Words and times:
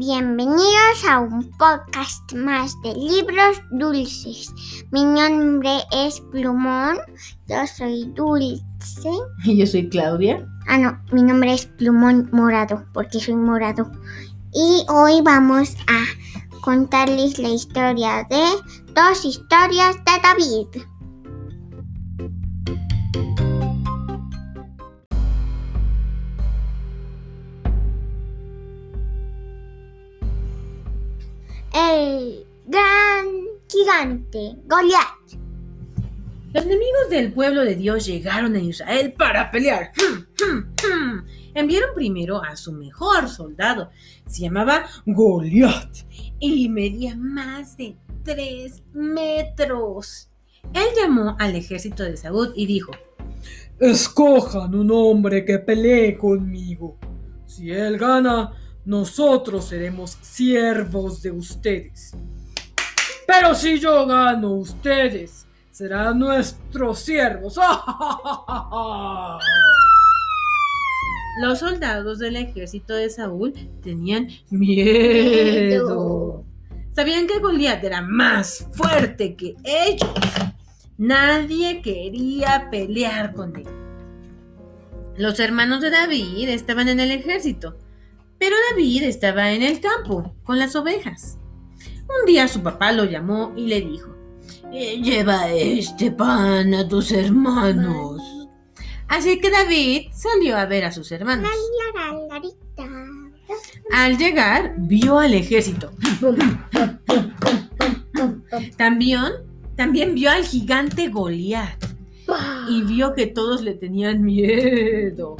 Bienvenidos 0.00 1.04
a 1.06 1.20
un 1.20 1.50
podcast 1.58 2.32
más 2.32 2.74
de 2.80 2.94
libros 2.94 3.60
dulces. 3.70 4.50
Mi 4.92 5.04
nombre 5.04 5.80
es 5.92 6.22
Plumón, 6.32 6.96
yo 7.46 7.66
soy 7.66 8.10
dulce. 8.14 9.10
Y 9.44 9.56
yo 9.58 9.66
soy 9.66 9.90
Claudia. 9.90 10.42
Ah, 10.68 10.78
no, 10.78 10.98
mi 11.12 11.22
nombre 11.22 11.52
es 11.52 11.66
Plumón 11.66 12.30
Morado, 12.32 12.82
porque 12.94 13.20
soy 13.20 13.36
morado. 13.36 13.92
Y 14.54 14.86
hoy 14.88 15.20
vamos 15.22 15.76
a 15.86 16.02
contarles 16.62 17.38
la 17.38 17.50
historia 17.50 18.26
de 18.30 18.42
dos 18.94 19.22
historias 19.26 19.96
de 19.96 20.12
David. 20.22 20.82
Gigante 33.80 34.56
Goliat. 34.66 35.40
Los 36.52 36.64
enemigos 36.64 37.10
del 37.10 37.32
pueblo 37.32 37.62
de 37.62 37.76
Dios 37.76 38.06
llegaron 38.06 38.54
a 38.56 38.58
Israel 38.58 39.12
para 39.16 39.50
pelear. 39.50 39.92
Enviaron 41.54 41.94
primero 41.94 42.42
a 42.42 42.56
su 42.56 42.72
mejor 42.72 43.28
soldado. 43.28 43.90
Se 44.26 44.42
llamaba 44.42 44.86
Goliat 45.06 45.98
y 46.40 46.68
medía 46.68 47.16
más 47.16 47.76
de 47.76 47.96
tres 48.24 48.82
metros. 48.92 50.28
Él 50.74 50.86
llamó 51.00 51.36
al 51.38 51.54
ejército 51.54 52.02
de 52.02 52.16
Saúl 52.16 52.52
y 52.56 52.66
dijo: 52.66 52.92
Escojan 53.78 54.74
un 54.74 54.90
hombre 54.90 55.44
que 55.44 55.58
pelee 55.58 56.18
conmigo. 56.18 56.98
Si 57.46 57.70
él 57.70 57.96
gana, 57.96 58.52
nosotros 58.84 59.66
seremos 59.66 60.18
siervos 60.20 61.22
de 61.22 61.30
ustedes. 61.30 62.14
Pero 63.32 63.54
si 63.54 63.78
yo 63.78 64.06
gano, 64.06 64.54
ustedes 64.54 65.46
serán 65.70 66.18
nuestros 66.18 66.98
siervos. 66.98 67.56
Los 71.40 71.60
soldados 71.60 72.18
del 72.18 72.34
ejército 72.34 72.92
de 72.94 73.08
Saúl 73.08 73.54
tenían 73.82 74.26
miedo. 74.50 76.44
Sabían 76.92 77.28
que 77.28 77.38
Goliat 77.38 77.84
era 77.84 78.02
más 78.02 78.66
fuerte 78.72 79.36
que 79.36 79.54
ellos. 79.62 80.10
Nadie 80.98 81.82
quería 81.82 82.68
pelear 82.68 83.32
con 83.32 83.54
él. 83.54 83.68
Los 85.16 85.38
hermanos 85.38 85.82
de 85.82 85.90
David 85.90 86.48
estaban 86.48 86.88
en 86.88 86.98
el 86.98 87.12
ejército 87.12 87.76
pero 88.40 88.56
David 88.70 89.02
estaba 89.02 89.52
en 89.52 89.62
el 89.62 89.80
campo 89.80 90.34
con 90.44 90.58
las 90.58 90.74
ovejas. 90.74 91.38
Un 92.18 92.26
día 92.26 92.48
su 92.48 92.62
papá 92.62 92.92
lo 92.92 93.04
llamó 93.04 93.52
y 93.56 93.66
le 93.66 93.80
dijo, 93.80 94.14
eh, 94.72 95.00
lleva 95.00 95.48
este 95.50 96.10
pan 96.10 96.74
a 96.74 96.88
tus 96.88 97.12
hermanos. 97.12 98.20
Así 99.08 99.40
que 99.40 99.50
David 99.50 100.08
salió 100.12 100.56
a 100.56 100.66
ver 100.66 100.84
a 100.84 100.92
sus 100.92 101.10
hermanos. 101.12 101.50
Al 103.92 104.18
llegar, 104.18 104.74
vio 104.78 105.18
al 105.18 105.34
ejército. 105.34 105.90
También, 108.76 109.32
también 109.76 110.14
vio 110.14 110.30
al 110.30 110.44
gigante 110.44 111.08
Goliat. 111.08 111.84
Y 112.68 112.82
vio 112.82 113.14
que 113.14 113.26
todos 113.26 113.62
le 113.62 113.74
tenían 113.74 114.22
miedo. 114.22 115.36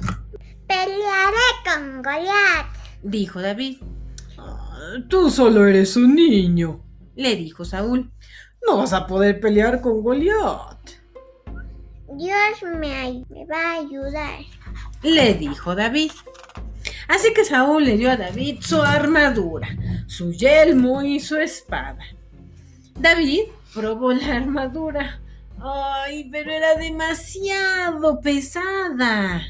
Pelearé 0.67 1.37
con 1.65 2.03
Goliat 2.03 2.81
dijo 3.03 3.41
David. 3.41 3.79
Tú 5.09 5.31
solo 5.31 5.67
eres 5.67 5.97
un 5.97 6.15
niño, 6.15 6.85
le 7.17 7.37
dijo 7.37 7.65
Saúl. 7.65 8.11
No 8.67 8.79
vas 8.79 8.93
a 8.93 9.07
poder 9.07 9.41
pelear 9.41 9.81
con 9.81 10.03
Goliat. 10.03 10.79
Dios 12.17 12.63
me, 12.79 13.25
va 13.51 13.73
a 13.73 13.81
ayudar, 13.81 14.41
le 15.03 15.35
dijo 15.35 15.75
David. 15.75 16.11
Así 17.09 17.33
que 17.33 17.45
Saúl 17.45 17.85
le 17.85 17.97
dio 17.97 18.11
a 18.11 18.17
David 18.17 18.59
su 18.61 18.83
armadura, 18.83 19.69
su 20.07 20.33
yelmo 20.33 21.03
y 21.03 21.21
su 21.21 21.37
espada. 21.37 22.05
David 22.99 23.43
probó 23.75 24.13
la 24.13 24.37
armadura. 24.37 25.21
Ay, 25.63 26.29
pero 26.31 26.51
era 26.51 26.75
demasiado 26.77 28.21
pesada. 28.21 29.43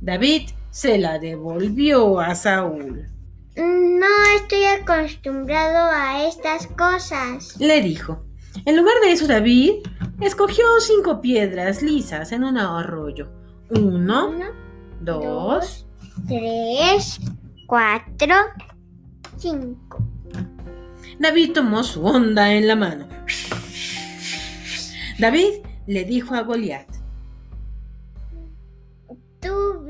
David 0.00 0.50
se 0.70 0.98
la 0.98 1.18
devolvió 1.18 2.20
a 2.20 2.34
Saúl. 2.34 3.06
No 3.54 4.06
estoy 4.36 4.64
acostumbrado 4.64 5.90
a 5.92 6.26
estas 6.26 6.66
cosas, 6.68 7.56
le 7.60 7.82
dijo. 7.82 8.24
En 8.64 8.76
lugar 8.76 8.94
de 9.02 9.12
eso, 9.12 9.26
David 9.26 9.86
escogió 10.20 10.64
cinco 10.80 11.20
piedras 11.20 11.82
lisas 11.82 12.32
en 12.32 12.44
un 12.44 12.56
arroyo. 12.56 13.30
Uno, 13.70 14.32
dos, 15.00 15.86
tres, 16.26 17.20
cuatro, 17.66 18.34
cinco. 19.36 20.02
David 21.18 21.52
tomó 21.52 21.84
su 21.84 22.04
onda 22.04 22.52
en 22.52 22.66
la 22.66 22.76
mano. 22.76 23.06
David 25.18 25.60
le 25.86 26.04
dijo 26.04 26.34
a 26.34 26.42
Goliat: 26.42 26.88
tú 29.40 29.84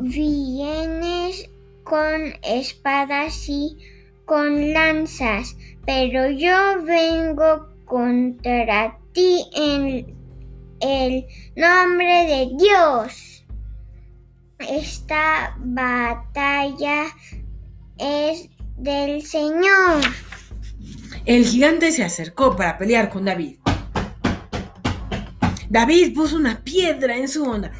vienes 0.00 1.48
con 1.84 2.34
espadas 2.42 3.48
y 3.48 3.76
con 4.24 4.72
lanzas, 4.72 5.56
pero 5.86 6.30
yo 6.30 6.82
vengo 6.84 7.68
contra 7.84 8.98
ti 9.12 9.44
en 9.54 10.14
el 10.80 11.26
nombre 11.56 12.26
de 12.26 12.50
Dios. 12.58 13.44
Esta 14.58 15.56
batalla 15.58 17.06
es 17.98 18.48
del 18.76 19.22
Señor. 19.22 20.02
El 21.24 21.44
gigante 21.44 21.92
se 21.92 22.04
acercó 22.04 22.56
para 22.56 22.76
pelear 22.78 23.10
con 23.10 23.24
David. 23.24 23.56
David 25.68 26.14
puso 26.14 26.36
una 26.36 26.62
piedra 26.62 27.16
en 27.16 27.28
su 27.28 27.44
onda. 27.44 27.72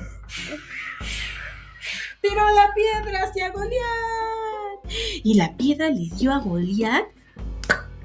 Tiró 2.21 2.51
la 2.55 2.73
piedra 2.75 3.23
hacia 3.23 3.51
Goliat. 3.51 4.93
Y 5.23 5.35
la 5.35 5.57
piedra 5.57 5.91
le 5.91 6.09
dio 6.17 6.33
a 6.33 6.39
Goliat 6.39 7.07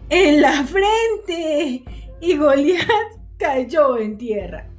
en 0.09 0.41
la 0.41 0.63
frente. 0.63 1.83
Y 2.21 2.37
Goliat 2.37 2.87
cayó 3.37 3.97
en 3.97 4.17
tierra. 4.17 4.69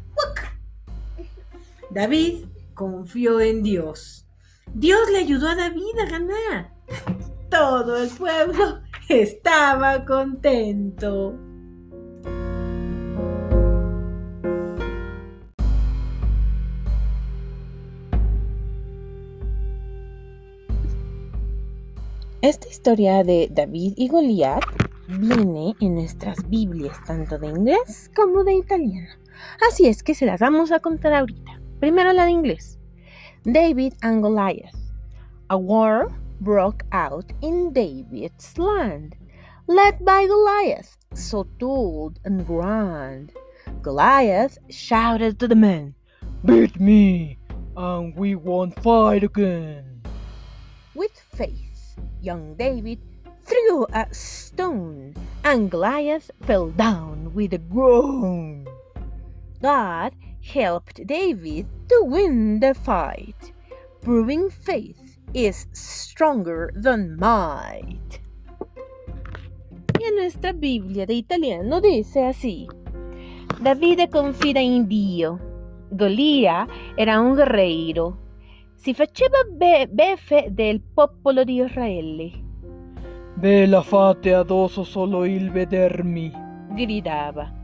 David 1.90 2.46
confió 2.74 3.40
en 3.40 3.62
Dios. 3.62 4.26
Dios 4.72 5.00
le 5.12 5.18
ayudó 5.18 5.48
a 5.48 5.54
David 5.54 5.98
a 6.00 6.06
ganar. 6.06 6.72
Todo 7.50 8.02
el 8.02 8.08
pueblo 8.10 8.80
estaba 9.08 10.04
contento. 10.04 11.38
Esta 22.44 22.68
historia 22.68 23.24
de 23.24 23.48
David 23.50 23.94
y 23.96 24.06
Goliat 24.06 24.62
viene 25.08 25.74
en 25.80 25.94
nuestras 25.94 26.46
Biblias, 26.50 27.02
tanto 27.06 27.38
de 27.38 27.46
inglés 27.46 28.10
como 28.14 28.44
de 28.44 28.52
italiano. 28.56 29.08
Así 29.66 29.86
es 29.86 30.02
que 30.02 30.14
se 30.14 30.26
las 30.26 30.40
vamos 30.40 30.70
a 30.70 30.80
contar 30.80 31.14
ahorita. 31.14 31.58
Primero 31.80 32.12
la 32.12 32.26
de 32.26 32.32
inglés. 32.32 32.78
David 33.44 33.94
and 34.02 34.20
Goliath. 34.20 34.76
A 35.48 35.56
war 35.56 36.08
broke 36.40 36.84
out 36.92 37.24
in 37.40 37.72
David's 37.72 38.58
land, 38.58 39.16
led 39.66 39.94
by 40.00 40.26
Goliath, 40.26 40.98
so 41.14 41.46
tall 41.58 42.12
and 42.26 42.46
grand. 42.46 43.32
Goliath 43.80 44.58
shouted 44.68 45.38
to 45.38 45.48
the 45.48 45.56
men, 45.56 45.94
Beat 46.44 46.78
me, 46.78 47.38
and 47.74 48.14
we 48.14 48.34
won't 48.34 48.78
fight 48.82 49.24
again. 49.24 50.02
With 50.94 51.18
faith 51.34 51.73
young 52.24 52.56
David 52.56 52.98
threw 53.44 53.84
a 53.92 54.08
stone, 54.10 55.14
and 55.44 55.70
Goliath 55.70 56.30
fell 56.42 56.70
down 56.70 57.34
with 57.34 57.52
a 57.52 57.58
groan. 57.58 58.66
God 59.60 60.16
helped 60.40 61.06
David 61.06 61.68
to 61.88 62.04
win 62.04 62.60
the 62.60 62.72
fight, 62.72 63.52
proving 64.00 64.48
faith 64.48 65.18
is 65.34 65.66
stronger 65.72 66.72
than 66.74 67.16
might. 67.18 68.20
Y 70.00 70.08
en 70.08 70.16
nuestra 70.16 70.52
Biblia 70.52 71.06
de 71.06 71.14
italiano 71.14 71.80
dice 71.80 72.24
así: 72.24 72.66
David 73.60 74.10
confida 74.10 74.60
in 74.60 74.88
Dio. 74.88 75.38
Golía 75.90 76.66
era 76.96 77.20
un 77.20 77.36
guerreiro 77.36 78.23
si 78.74 78.94
faceva 78.94 79.38
be- 79.50 79.88
beffe 79.88 80.48
del 80.50 80.80
popolo 80.80 81.44
di 81.44 81.62
Israele. 81.62 82.30
Bella 83.34 83.82
fate 83.82 84.32
addosso 84.32 84.84
solo 84.84 85.24
il 85.24 85.50
vedermi. 85.50 86.30
Gridava. 86.70 87.62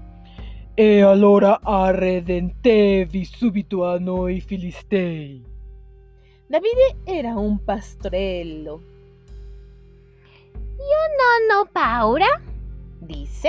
E 0.75 1.01
allora 1.03 1.61
arredentevi 1.63 3.25
subito 3.25 3.85
a 3.85 3.99
noi 3.99 4.41
filistei. 4.41 5.45
Davide 6.47 6.97
era 7.05 7.35
un 7.35 7.63
pastorello. 7.63 8.81
Io 10.81 11.03
non 11.17 11.59
ho 11.61 11.69
paura, 11.71 12.41
disse. 12.99 13.49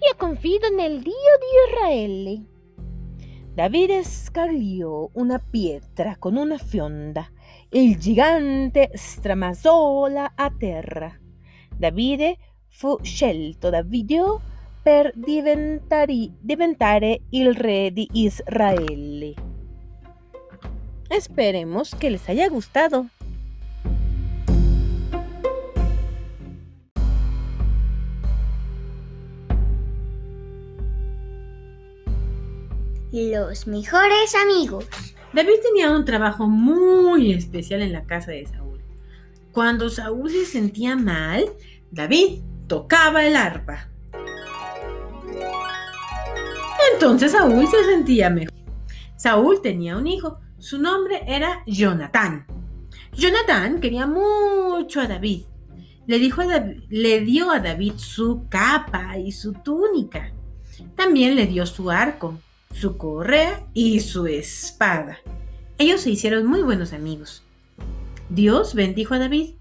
Io 0.00 0.14
confido 0.16 0.68
nel 0.70 1.00
Dio 1.00 1.12
di 1.38 1.50
Israele. 1.68 2.42
Davide 3.54 4.02
scagliò 4.02 5.08
una 5.12 5.38
pietra 5.38 6.16
con 6.18 6.34
una 6.34 6.58
fionda 6.58 7.24
il 7.70 7.98
gigante 7.98 8.90
stramasola 8.94 10.32
a 10.34 10.50
terra. 10.50 11.12
Davide 11.76 12.36
fu 12.68 12.98
scelto 13.02 13.70
da 13.70 13.82
Video 13.82 14.40
per 14.82 15.12
diventare 15.14 17.20
il 17.30 17.54
re 17.54 17.92
di 17.92 18.08
Israele. 18.12 19.34
Esperemos 21.08 21.94
que 21.94 22.10
les 22.10 22.28
haya 22.28 22.48
gustado. 22.48 23.06
Los 33.16 33.68
mejores 33.68 34.34
amigos. 34.34 34.86
David 35.32 35.60
tenía 35.62 35.92
un 35.92 36.04
trabajo 36.04 36.48
muy 36.48 37.32
especial 37.32 37.80
en 37.80 37.92
la 37.92 38.02
casa 38.06 38.32
de 38.32 38.44
Saúl. 38.44 38.80
Cuando 39.52 39.88
Saúl 39.88 40.28
se 40.32 40.44
sentía 40.44 40.96
mal, 40.96 41.44
David 41.92 42.40
tocaba 42.66 43.24
el 43.24 43.36
arpa. 43.36 43.88
Entonces 46.92 47.30
Saúl 47.30 47.68
se 47.68 47.84
sentía 47.84 48.30
mejor. 48.30 48.52
Saúl 49.16 49.62
tenía 49.62 49.96
un 49.96 50.08
hijo. 50.08 50.40
Su 50.58 50.80
nombre 50.80 51.22
era 51.24 51.62
Jonatán. 51.68 52.48
Jonatán 53.12 53.78
quería 53.78 54.08
mucho 54.08 55.00
a 55.00 55.06
David. 55.06 55.44
Le, 56.08 56.18
dijo 56.18 56.40
a 56.40 56.46
David, 56.46 56.82
le 56.88 57.20
dio 57.20 57.52
a 57.52 57.60
David 57.60 57.92
su 57.94 58.48
capa 58.48 59.16
y 59.18 59.30
su 59.30 59.52
túnica. 59.52 60.32
También 60.96 61.36
le 61.36 61.46
dio 61.46 61.64
su 61.64 61.92
arco 61.92 62.40
su 62.74 62.98
correa 62.98 63.66
y 63.72 64.00
su 64.00 64.26
espada. 64.26 65.18
Ellos 65.78 66.02
se 66.02 66.10
hicieron 66.10 66.46
muy 66.46 66.62
buenos 66.62 66.92
amigos. 66.92 67.42
Dios 68.28 68.74
bendijo 68.74 69.14
a 69.14 69.18
David. 69.18 69.54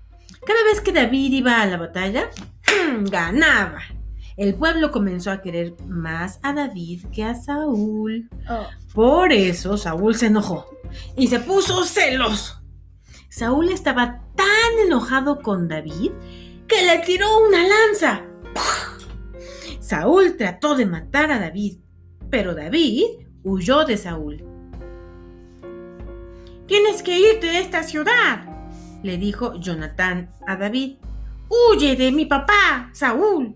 Cada 0.45 0.63
vez 0.63 0.81
que 0.81 0.91
David 0.91 1.31
iba 1.31 1.61
a 1.61 1.65
la 1.65 1.77
batalla, 1.77 2.29
ganaba. 3.01 3.81
El 4.35 4.55
pueblo 4.55 4.91
comenzó 4.91 5.31
a 5.31 5.41
querer 5.41 5.75
más 5.87 6.39
a 6.41 6.53
David 6.53 7.05
que 7.13 7.23
a 7.23 7.35
Saúl. 7.35 8.29
Oh. 8.49 8.67
Por 8.93 9.31
eso 9.31 9.77
Saúl 9.77 10.15
se 10.15 10.27
enojó 10.27 10.65
y 11.15 11.27
se 11.27 11.39
puso 11.39 11.85
celoso. 11.85 12.61
Saúl 13.29 13.69
estaba 13.69 14.21
tan 14.35 14.85
enojado 14.85 15.41
con 15.41 15.67
David 15.67 16.11
que 16.67 16.81
le 16.83 16.99
tiró 16.99 17.27
una 17.45 17.59
lanza. 17.67 18.23
Saúl 19.79 20.35
trató 20.37 20.75
de 20.75 20.85
matar 20.85 21.31
a 21.31 21.39
David, 21.39 21.77
pero 22.33 22.55
David 22.55 23.03
huyó 23.43 23.85
de 23.85 23.95
Saúl. 23.95 24.43
Tienes 26.65 27.03
que 27.03 27.19
irte 27.19 27.45
de 27.45 27.59
esta 27.59 27.83
ciudad, 27.83 28.45
le 29.03 29.17
dijo 29.17 29.53
Jonatán 29.59 30.33
a 30.47 30.55
David. 30.55 30.95
Huye 31.47 31.95
de 31.95 32.11
mi 32.11 32.25
papá, 32.25 32.89
Saúl. 32.91 33.53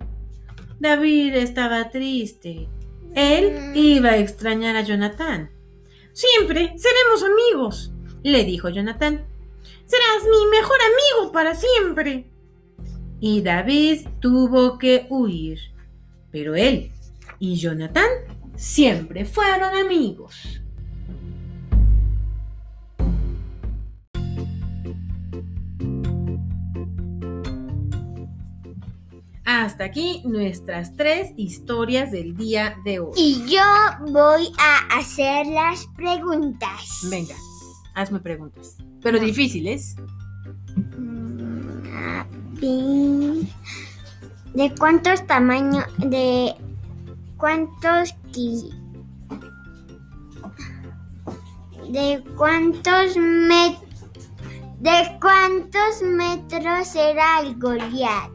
David 0.79 1.37
estaba 1.37 1.89
triste. 1.89 2.69
Él 3.15 3.71
iba 3.73 4.09
a 4.09 4.17
extrañar 4.17 4.75
a 4.75 4.83
Jonatán. 4.83 5.49
Siempre 6.13 6.75
seremos 6.77 7.23
amigos, 7.23 7.91
le 8.21 8.43
dijo 8.43 8.69
Jonatán. 8.69 9.25
Serás 9.87 10.23
mi 10.23 10.51
mejor 10.55 10.77
amigo 10.83 11.31
para 11.31 11.55
siempre. 11.55 12.29
Y 13.19 13.41
David 13.41 14.07
tuvo 14.19 14.77
que 14.77 15.07
huir. 15.09 15.57
Pero 16.29 16.53
él 16.53 16.91
y 17.39 17.55
Jonatán 17.55 18.36
siempre 18.57 19.23
fueron 19.23 19.73
amigos. 19.75 20.61
Hasta 29.45 29.85
aquí 29.85 30.21
nuestras 30.25 30.93
tres 30.97 31.31
historias 31.37 32.11
del 32.11 32.35
día 32.35 32.75
de 32.83 32.99
hoy. 32.99 33.13
Y 33.15 33.45
yo 33.47 33.61
voy 34.11 34.51
a 34.59 34.97
hacer 34.97 35.47
las 35.47 35.87
preguntas. 35.95 37.07
Venga, 37.09 37.35
hazme 37.95 38.19
preguntas. 38.19 38.75
Pero 39.01 39.19
difíciles. 39.19 39.95
Mm, 40.97 41.85
a 41.93 42.27
ver, 42.59 43.47
¿De 44.53 44.75
cuántos 44.77 45.25
tamaños, 45.27 45.85
de 45.97 46.55
cuántos 47.37 48.13
de 51.89 52.23
cuántos 52.35 53.15
met, 53.17 53.77
de 54.79 55.17
cuántos 55.21 56.01
metros 56.03 56.95
era 56.95 57.41
el 57.41 57.55
Goliat? 57.57 58.31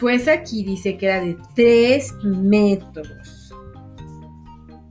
Pues 0.00 0.26
aquí 0.26 0.64
dice 0.64 0.96
que 0.96 1.06
era 1.06 1.20
de 1.20 1.36
3 1.54 2.14
metros. 2.24 3.54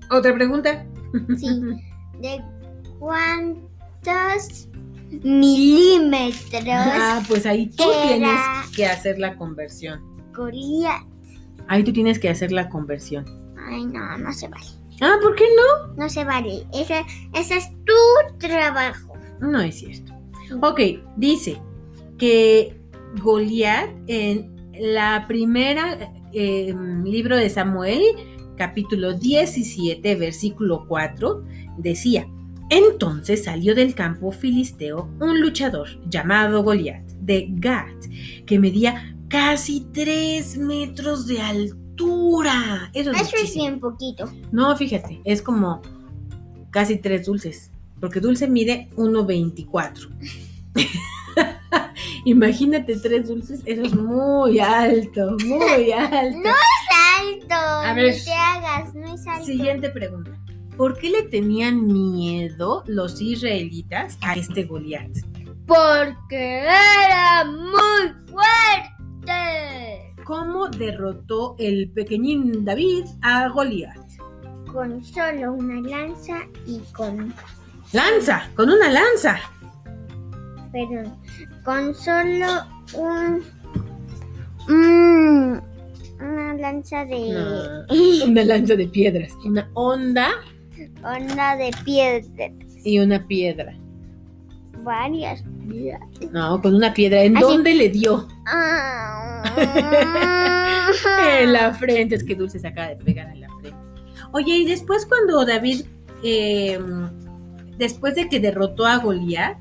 ¿Otra 0.09 0.33
pregunta? 0.33 0.85
Sí. 1.37 1.59
¿De 2.19 2.41
cuántos 2.99 4.69
milímetros 5.23 6.63
Ah, 6.65 7.21
pues 7.27 7.45
ahí 7.45 7.67
tú 7.67 7.83
tienes 8.03 8.39
que 8.75 8.85
hacer 8.85 9.19
la 9.19 9.35
conversión. 9.35 9.99
Goliat? 10.33 11.10
Ahí 11.67 11.83
tú 11.83 11.93
tienes 11.93 12.19
que 12.19 12.29
hacer 12.29 12.51
la 12.51 12.69
conversión. 12.69 13.25
Ay, 13.67 13.85
no, 13.85 14.17
no 14.17 14.33
se 14.33 14.47
vale. 14.47 14.65
Ah, 15.01 15.17
¿por 15.21 15.35
qué 15.35 15.45
no? 15.55 15.93
No 15.95 16.09
se 16.09 16.23
vale. 16.23 16.65
Ese, 16.73 17.03
ese 17.33 17.57
es 17.57 17.69
tu 17.85 18.37
trabajo. 18.37 19.13
No 19.39 19.59
es 19.61 19.79
cierto. 19.79 20.13
Ok, 20.61 20.79
dice 21.17 21.57
que 22.17 22.79
Goliat 23.21 23.89
en 24.07 24.51
la 24.73 25.25
primera 25.27 25.97
eh, 26.33 26.73
libro 27.03 27.35
de 27.35 27.49
Samuel, 27.49 28.01
capítulo 28.57 29.13
17, 29.13 30.15
versículo 30.15 30.85
4, 30.87 31.43
decía, 31.77 32.27
entonces 32.69 33.43
salió 33.43 33.75
del 33.75 33.95
campo 33.95 34.31
filisteo 34.31 35.09
un 35.19 35.41
luchador 35.41 35.87
llamado 36.09 36.63
Goliat 36.63 37.03
de 37.19 37.47
Gat, 37.49 38.05
que 38.45 38.59
medía 38.59 39.15
casi 39.31 39.87
3 39.93 40.57
metros 40.57 41.25
de 41.25 41.41
altura. 41.41 42.91
Eso 42.93 43.11
es, 43.11 43.21
Eso 43.21 43.35
es 43.41 43.55
bien 43.55 43.79
poquito. 43.79 44.29
No, 44.51 44.75
fíjate, 44.75 45.21
es 45.23 45.41
como 45.41 45.81
casi 46.69 46.97
tres 46.97 47.25
dulces, 47.25 47.71
porque 47.99 48.19
dulce 48.19 48.47
mide 48.47 48.89
1.24. 48.95 50.09
Imagínate 52.25 52.97
tres 52.97 53.27
dulces, 53.27 53.61
eso 53.65 53.83
es 53.83 53.93
muy 53.95 54.59
alto, 54.59 55.37
muy 55.45 55.91
alto. 55.97 56.37
No 56.39 56.49
es 56.49 56.87
alto. 57.19 57.55
A 57.55 57.89
no 57.89 57.95
ver. 58.01 58.15
te 58.23 58.33
hagas, 58.33 58.93
no 58.93 59.13
es 59.13 59.25
alto. 59.27 59.45
Siguiente 59.45 59.89
pregunta. 59.89 60.31
¿Por 60.77 60.97
qué 60.97 61.09
le 61.09 61.23
tenían 61.23 61.85
miedo 61.85 62.83
los 62.87 63.21
israelitas 63.21 64.17
a 64.21 64.33
este 64.33 64.63
Goliat? 64.63 65.11
Porque 65.67 66.63
era 66.63 67.45
muy 67.45 68.31
fuerte. 68.31 69.00
¿Cómo 70.23 70.67
derrotó 70.69 71.55
el 71.59 71.89
pequeñín 71.91 72.63
David 72.63 73.05
a 73.21 73.49
Goliat? 73.49 73.97
Con 74.71 75.03
solo 75.03 75.53
una 75.53 75.81
lanza 75.81 76.39
y 76.65 76.79
con. 76.93 77.33
Lanza, 77.91 78.49
con 78.55 78.69
una 78.69 78.89
lanza. 78.89 79.37
Perdón. 80.71 81.13
Con 81.65 81.93
solo 81.93 82.47
un. 82.95 83.43
mm, 84.69 85.59
una 86.21 86.53
lanza 86.53 87.03
de. 87.05 87.83
Una 88.25 88.43
lanza 88.45 88.75
de 88.75 88.87
piedras, 88.87 89.33
una 89.43 89.69
onda 89.73 90.29
Onda 91.03 91.57
de 91.57 91.71
piedra. 91.83 92.49
y 92.83 92.99
una 92.99 93.27
piedra. 93.27 93.75
Varias. 94.83 95.43
No, 96.31 96.61
con 96.61 96.75
una 96.75 96.93
piedra. 96.93 97.23
¿En 97.23 97.37
Así. 97.37 97.45
dónde 97.45 97.73
le 97.73 97.89
dio? 97.89 98.27
Ah. 98.47 99.43
En 101.39 101.53
la 101.53 101.73
frente. 101.73 102.15
Es 102.15 102.23
que 102.23 102.35
Dulce 102.35 102.59
se 102.59 102.67
acaba 102.67 102.89
de 102.89 102.97
pegar 102.97 103.29
en 103.29 103.41
la 103.41 103.47
frente. 103.59 103.77
Oye, 104.33 104.57
y 104.57 104.65
después 104.65 105.05
cuando 105.05 105.45
David 105.45 105.85
eh, 106.23 106.79
después 107.77 108.15
de 108.15 108.29
que 108.29 108.39
derrotó 108.39 108.85
a 108.85 108.97
Goliat, 108.97 109.57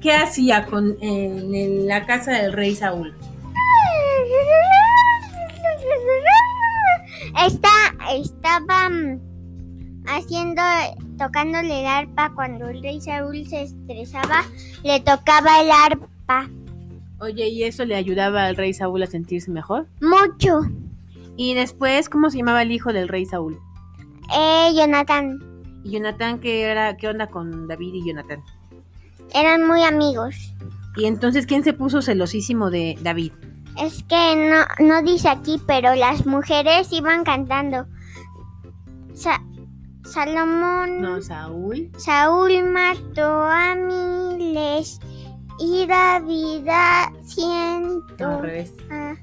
¿qué 0.00 0.12
hacía 0.12 0.66
con, 0.66 0.96
en, 1.00 1.54
en 1.54 1.86
la 1.86 2.04
casa 2.06 2.32
del 2.32 2.52
rey 2.52 2.74
Saúl? 2.74 3.14
Está, 7.46 7.68
estaba 8.12 8.88
mm, 8.88 9.20
haciendo, 10.06 10.62
tocándole 11.20 11.80
el 11.82 11.86
arpa 11.86 12.32
cuando 12.34 12.68
el 12.68 12.82
rey 12.82 13.00
Saúl 13.00 13.46
se 13.46 13.62
estresaba, 13.62 14.42
le 14.82 14.98
tocaba 15.00 15.60
el 15.60 15.70
arpa 15.70 16.48
Oye, 17.20 17.48
¿y 17.48 17.64
eso 17.64 17.84
le 17.84 17.94
ayudaba 17.96 18.46
al 18.46 18.56
rey 18.56 18.72
Saúl 18.72 19.02
a 19.02 19.06
sentirse 19.06 19.50
mejor? 19.50 19.86
mucho. 20.00 20.60
Y 21.36 21.52
después, 21.54 22.08
¿cómo 22.08 22.30
se 22.30 22.38
llamaba 22.38 22.62
el 22.62 22.72
hijo 22.72 22.92
del 22.92 23.08
rey 23.08 23.26
Saúl? 23.26 23.58
Eh, 24.34 24.70
Jonathan, 24.74 25.38
Y 25.84 25.90
Jonatán, 25.92 26.38
¿qué, 26.40 26.62
era, 26.62 26.96
¿qué 26.96 27.08
onda 27.08 27.26
con 27.28 27.68
David 27.68 27.94
y 27.94 28.06
Jonatán? 28.08 28.42
eran 29.34 29.66
muy 29.66 29.82
amigos. 29.84 30.34
Y 30.96 31.04
entonces, 31.04 31.46
¿quién 31.46 31.62
se 31.62 31.72
puso 31.72 32.02
celosísimo 32.02 32.68
de 32.70 32.98
David? 33.02 33.32
Es 33.78 34.02
que 34.04 34.34
no, 34.36 34.86
no 34.86 35.02
dice 35.02 35.28
aquí, 35.28 35.60
pero 35.66 35.94
las 35.94 36.26
mujeres 36.26 36.92
iban 36.92 37.22
cantando. 37.24 37.86
Sa- 39.14 39.42
Salomón. 40.10 41.00
No, 41.00 41.20
Saúl. 41.22 41.90
Saúl 41.96 42.62
mató 42.64 43.42
a 43.44 43.74
miles 43.74 44.98
y 45.58 45.86
David 45.86 46.66
a 46.68 47.10
No, 47.10 47.24
cientos. 47.24 48.20
al 48.20 48.42
revés. 48.42 48.74
Ah, 48.90 49.14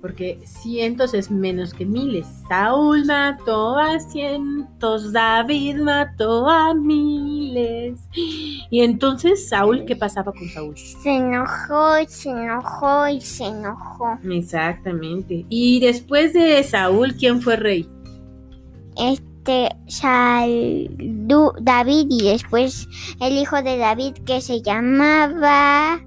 Porque 0.00 0.40
cientos 0.46 1.12
es 1.12 1.30
menos 1.30 1.74
que 1.74 1.84
miles. 1.84 2.26
Saúl 2.48 3.04
mató 3.04 3.76
a 3.78 3.98
cientos, 4.00 5.12
David 5.12 5.76
mató 5.76 6.48
a 6.48 6.72
miles. 6.74 8.00
Y 8.14 8.80
entonces, 8.82 9.48
Saúl, 9.48 9.84
¿qué 9.84 9.96
pasaba 9.96 10.32
con 10.32 10.48
Saúl? 10.48 10.74
se 10.78 11.16
enojó, 11.16 11.98
y 12.00 12.06
se 12.06 12.30
enojó 12.30 13.08
y 13.08 13.20
se 13.20 13.44
enojó. 13.44 14.18
Exactamente. 14.24 15.44
Y 15.50 15.80
después 15.80 16.32
de 16.32 16.62
Saúl, 16.62 17.14
¿quién 17.14 17.42
fue 17.42 17.56
rey? 17.56 17.86
Este 18.96 19.29
Sal- 19.86 20.88
Du- 20.98 21.52
David 21.60 22.06
y 22.10 22.24
después 22.30 22.86
el 23.20 23.36
hijo 23.36 23.62
de 23.62 23.76
David 23.78 24.14
que 24.26 24.40
se 24.40 24.62
llamaba 24.62 26.00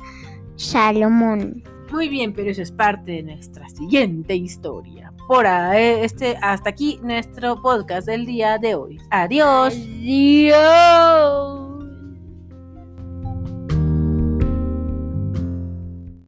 Salomón. 0.56 1.64
Muy 1.92 2.10
bien, 2.10 2.34
pero 2.34 2.50
eso 2.50 2.62
es 2.62 2.72
parte 2.72 3.12
de 3.12 3.24
nuestra 3.24 3.68
siguiente 3.70 4.36
historia. 4.36 5.12
Por 5.28 5.46
ahí, 5.46 6.00
este, 6.02 6.38
hasta 6.42 6.70
aquí 6.72 7.00
nuestro 7.04 7.62
podcast 7.62 8.08
del 8.08 8.26
día 8.26 8.58
de 8.58 8.76
hoy. 8.76 8.98
Adiós. 9.12 9.74
Adiós. 9.76 11.63